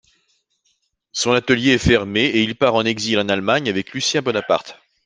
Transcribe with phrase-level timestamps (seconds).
[1.11, 4.79] Son atelier est fermé et il part en exil en Allemagne avec Lucien Bonaparte.